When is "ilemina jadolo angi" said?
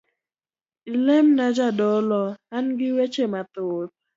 0.91-2.87